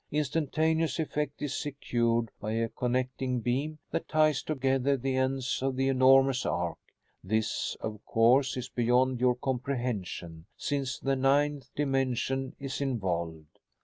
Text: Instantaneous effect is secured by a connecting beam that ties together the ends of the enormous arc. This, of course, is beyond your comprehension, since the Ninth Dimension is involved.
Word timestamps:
Instantaneous 0.11 0.97
effect 0.99 1.43
is 1.43 1.55
secured 1.55 2.31
by 2.39 2.53
a 2.53 2.69
connecting 2.69 3.39
beam 3.39 3.77
that 3.91 4.07
ties 4.07 4.41
together 4.41 4.97
the 4.97 5.15
ends 5.15 5.59
of 5.61 5.75
the 5.75 5.89
enormous 5.89 6.43
arc. 6.43 6.79
This, 7.23 7.77
of 7.81 8.03
course, 8.03 8.57
is 8.57 8.67
beyond 8.67 9.19
your 9.19 9.35
comprehension, 9.35 10.47
since 10.57 10.97
the 10.97 11.15
Ninth 11.15 11.69
Dimension 11.75 12.55
is 12.59 12.81
involved. 12.81 13.59